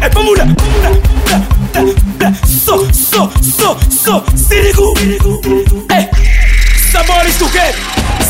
[0.00, 0.46] É pra mulher,
[2.46, 4.94] so, so, so, so, sirigu,
[5.90, 6.08] Ei,
[6.90, 7.78] sabores do gueto,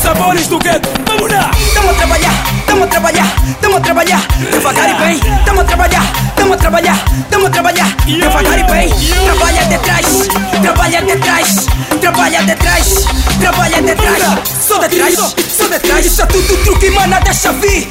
[0.01, 4.27] sabores do gueto, vamos lá, vamos trabalhar tamo a trabalhar, tamo a trabalhar.
[4.49, 6.03] Devagar e bem, tamo a trabalhar,
[6.35, 6.97] tamo a trabalhar,
[7.29, 7.95] tamo a trabalhar.
[8.05, 8.89] Devagar e bem,
[9.25, 10.27] trabalha de trás,
[10.61, 13.05] trabalha de trás Trabalha de trás,
[13.39, 14.23] trabalha de trás
[14.67, 17.87] Sou de trás, sou de trás Isso é tudo truque, mana, deixa vir.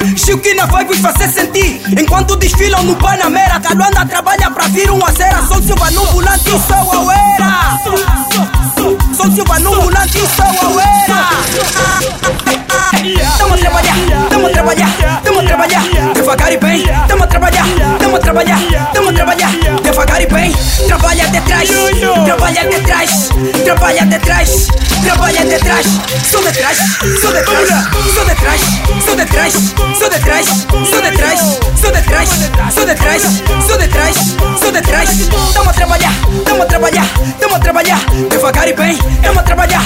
[0.57, 1.81] Na vai vos fazer sentir.
[1.97, 6.59] Enquanto desfilam no Panamera Caluanda trabalha pra vir uma cera Sou Silva no volante, sou
[13.39, 13.97] Tamo a trabalhar,
[14.29, 15.83] tamo a trabalhar, tamo a trabalhar.
[16.15, 17.67] Devagar e bem, tamo a trabalhar,
[17.99, 18.59] tamo a trabalhar,
[18.93, 19.51] tamo a trabalhar.
[19.83, 20.53] Devagar e bem,
[20.87, 21.69] trabalha de trás,
[22.25, 23.29] trabalha de trás,
[23.65, 24.69] trabalha de trás,
[25.05, 25.87] trabalha de trás
[26.31, 26.79] Sou de trás,
[27.21, 27.81] sou de trás,
[28.15, 28.63] sou de trás,
[29.05, 29.55] sou de trás,
[29.99, 30.47] sou de trás,
[30.91, 32.33] sou de trás, sou de trás,
[32.75, 33.23] sou de trás,
[33.67, 34.17] sou de trás,
[34.61, 35.11] sou de trás
[35.55, 36.13] Tamo a trabalhar,
[36.45, 37.07] tamo a trabalhar,
[37.41, 38.01] tamo a trabalhar.
[38.29, 39.83] Devagar e bem, tamo a trabalhar,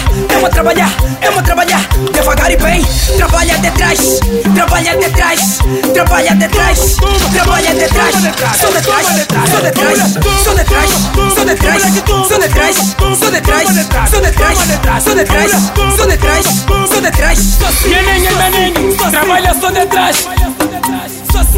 [0.64, 1.80] trabalhar, tamo a trabalhar
[2.12, 2.82] Devagar e bem,
[3.18, 4.20] trabalha de trás,
[4.54, 5.58] trabalha de trás,
[5.92, 6.96] trabalha de trás,
[7.32, 8.14] trabalha de trás
[8.58, 9.06] Sou de trás,
[9.50, 9.98] sou de trás,
[10.42, 10.90] sou de trás,
[11.34, 11.80] sou de trás,
[12.26, 12.76] sou de trás,
[13.18, 13.68] sou de trás,
[14.10, 14.58] sou de trás,
[15.04, 15.50] sou de trás,
[15.96, 16.46] sou de trás,
[16.88, 17.38] sou de trás
[17.84, 20.28] Nenengue, nenengue, trabalha só de trás.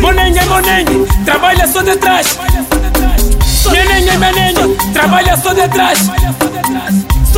[0.00, 2.38] Monengue, monengue, trabalha só de trás.
[3.70, 6.10] Nenengue, nenengue, trabalha só de trás.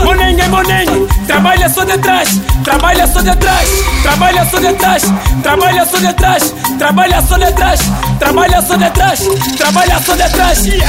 [0.05, 2.29] Monengue, monengue, trabalha só de trás.
[2.65, 3.69] Trabalha só de trás.
[4.03, 5.03] Trabalha só de trás.
[5.43, 6.55] Trabalha só de trás.
[6.79, 7.81] Trabalha só de trás.
[8.19, 9.21] Trabalha só de trás.
[9.57, 10.67] Trabalha só de trás.
[10.67, 10.83] Ei,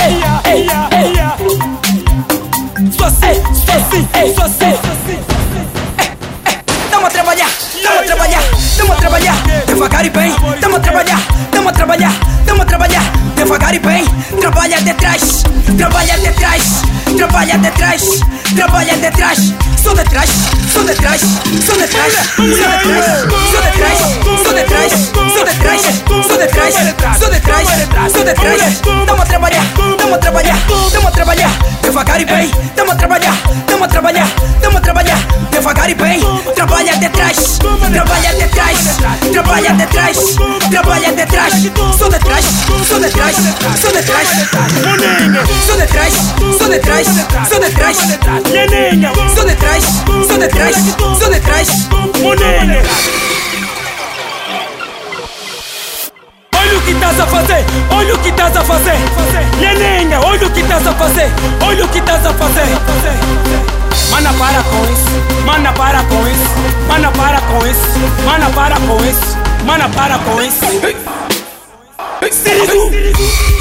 [0.00, 1.18] ei, ei, ei.
[2.96, 3.34] Só assim,
[3.66, 4.78] só assim, só assim.
[6.90, 7.48] Tamo a trabalhar,
[7.82, 8.42] tamo a trabalhar,
[8.76, 9.36] tamo a trabalhar
[9.66, 11.20] Devagar e bem, tamo a trabalhar,
[11.52, 12.12] tamo a trabalhar,
[12.44, 13.02] tamo a trabalhar
[13.36, 14.04] Devagar e bem,
[14.40, 15.44] trabalha de trás,
[15.76, 16.82] trabalha de trás,
[17.18, 18.20] trabalha de trás,
[18.54, 19.52] trabalha de trás
[19.82, 20.30] Sou de trás,
[20.72, 23.18] sou de trás, sou de trás, sou de trás,
[23.50, 23.98] sou de trás,
[24.42, 24.92] sou de trás,
[25.32, 25.82] sou de trás,
[26.26, 26.72] sou de trás,
[27.18, 29.64] sou de trás, sou de trás Tamo a trabalhar,
[29.98, 30.58] tamo a trabalhar,
[30.92, 31.50] tamo a trabalhar.
[31.82, 33.34] Devagar e bem, tamo a trabalhar,
[33.66, 34.28] tamo a trabalhar,
[39.38, 40.18] Trabalha detrás,
[40.68, 41.54] trabalha detrás
[41.96, 42.44] Sou detrás,
[42.88, 43.36] sou detrás,
[43.80, 44.28] sou detrás
[45.64, 46.12] Sou detrás,
[46.58, 47.04] sou detrás,
[47.38, 47.86] sou detrás
[49.36, 49.84] Sou detrás,
[50.26, 50.74] sou detrás,
[51.20, 51.68] sou detrás
[56.56, 58.96] Olha o que estás a fazer, olha o que estás a fazer.
[59.60, 60.17] Nenenha
[67.48, 70.64] com isso, mana para com isso, mana para com isso.
[72.30, 73.57] Sirigu,